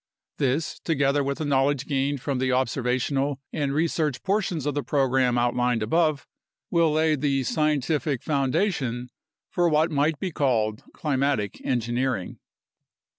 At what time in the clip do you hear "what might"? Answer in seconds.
9.69-10.17